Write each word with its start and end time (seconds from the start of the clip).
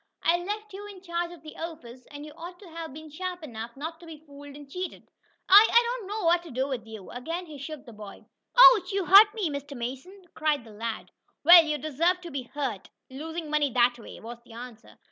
"I 0.23 0.35
left 0.37 0.73
you 0.73 0.87
in 0.87 1.03
charge 1.03 1.31
of 1.31 1.43
the 1.43 1.55
office, 1.57 2.07
and 2.09 2.25
you 2.25 2.33
ought 2.35 2.57
to 2.57 2.69
have 2.69 2.91
been 2.91 3.11
sharp 3.11 3.43
enough 3.43 3.77
not 3.77 3.99
to 3.99 4.07
be 4.07 4.17
fooled 4.17 4.55
and 4.55 4.67
cheated. 4.67 5.07
I 5.47 5.67
I 5.71 5.81
don't 5.99 6.07
know 6.07 6.25
what 6.25 6.41
to 6.41 6.49
do 6.49 6.75
to 6.75 6.89
you!" 6.89 7.11
Again 7.11 7.45
he 7.45 7.59
shook 7.59 7.85
the 7.85 7.93
boy. 7.93 8.25
"Ouch! 8.57 8.91
You 8.91 9.05
hurt, 9.05 9.27
Mr. 9.35 9.77
Mason!" 9.77 10.23
cried 10.33 10.63
the 10.63 10.71
lad. 10.71 11.11
"Well, 11.43 11.63
you 11.63 11.77
deserve 11.77 12.19
to 12.21 12.31
be 12.31 12.49
hurt, 12.51 12.89
losing 13.11 13.51
money 13.51 13.69
that 13.73 13.99
way," 13.99 14.19
was 14.19 14.41
the 14.43 14.53
answer. 14.53 14.97